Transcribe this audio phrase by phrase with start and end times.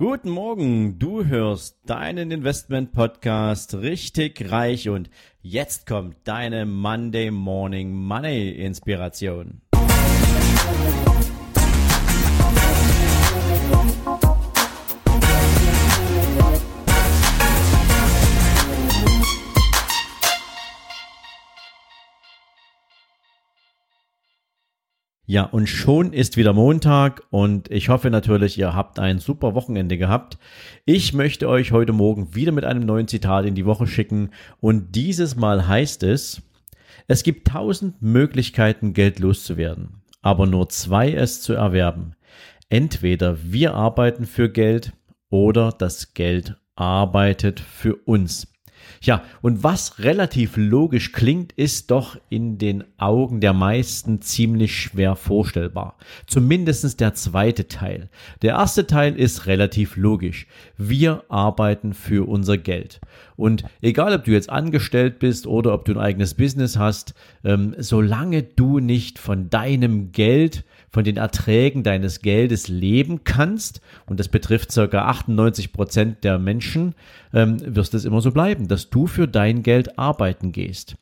[0.00, 5.10] Guten Morgen, du hörst deinen Investment Podcast richtig reich und
[5.42, 9.60] jetzt kommt deine Monday Morning Money Inspiration.
[25.30, 29.96] Ja, und schon ist wieder Montag und ich hoffe natürlich, ihr habt ein super Wochenende
[29.96, 30.38] gehabt.
[30.86, 34.96] Ich möchte euch heute Morgen wieder mit einem neuen Zitat in die Woche schicken und
[34.96, 36.42] dieses Mal heißt es,
[37.06, 42.16] es gibt tausend Möglichkeiten, Geld loszuwerden, aber nur zwei es zu erwerben.
[42.68, 44.94] Entweder wir arbeiten für Geld
[45.28, 48.52] oder das Geld arbeitet für uns.
[49.02, 55.16] Ja, und was relativ logisch klingt, ist doch in den Augen der meisten ziemlich schwer
[55.16, 55.96] vorstellbar.
[56.26, 58.08] Zumindestens der zweite Teil.
[58.42, 60.46] Der erste Teil ist relativ logisch.
[60.76, 63.00] Wir arbeiten für unser Geld.
[63.36, 67.74] Und egal, ob du jetzt angestellt bist oder ob du ein eigenes Business hast, ähm,
[67.78, 74.28] solange du nicht von deinem Geld, von den Erträgen deines Geldes leben kannst, und das
[74.28, 76.94] betrifft circa 98 Prozent der Menschen,
[77.32, 80.96] ähm, wirst es immer so bleiben, dass du für dein Geld arbeiten gehst.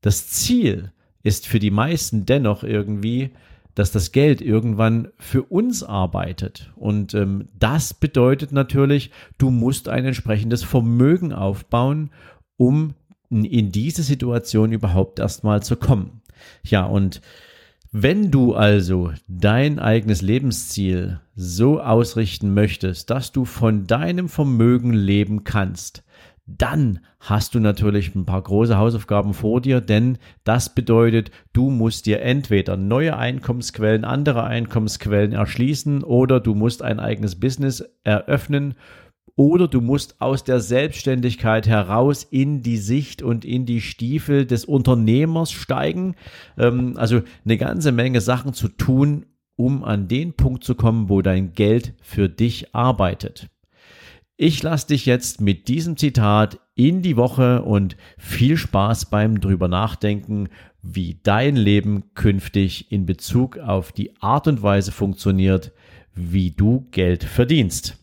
[0.00, 3.30] Das Ziel ist für die meisten dennoch irgendwie,
[3.74, 6.72] dass das Geld irgendwann für uns arbeitet.
[6.74, 12.10] Und ähm, das bedeutet natürlich, du musst ein entsprechendes Vermögen aufbauen,
[12.56, 12.94] um
[13.30, 16.22] in diese Situation überhaupt erstmal zu kommen.
[16.64, 17.20] Ja, und
[18.02, 25.42] wenn du also dein eigenes Lebensziel so ausrichten möchtest, dass du von deinem Vermögen leben
[25.42, 26.04] kannst,
[26.46, 32.06] dann hast du natürlich ein paar große Hausaufgaben vor dir, denn das bedeutet, du musst
[32.06, 38.74] dir entweder neue Einkommensquellen, andere Einkommensquellen erschließen oder du musst ein eigenes Business eröffnen
[39.38, 44.64] oder du musst aus der Selbstständigkeit heraus in die Sicht und in die Stiefel des
[44.64, 46.16] Unternehmers steigen.
[46.58, 51.22] Ähm, also eine ganze Menge Sachen zu tun, um an den Punkt zu kommen, wo
[51.22, 53.46] dein Geld für dich arbeitet.
[54.36, 59.68] Ich lasse dich jetzt mit diesem Zitat in die Woche und viel Spaß beim drüber
[59.68, 60.48] nachdenken,
[60.82, 65.70] wie dein Leben künftig in Bezug auf die Art und Weise funktioniert,
[66.12, 67.98] wie du Geld verdienst.